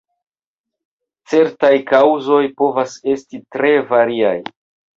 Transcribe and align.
Certaj 1.33 1.71
kaŭzoj 1.93 2.41
povas 2.63 2.99
esti 3.15 3.45
tre 3.57 3.77
variaj. 3.95 4.37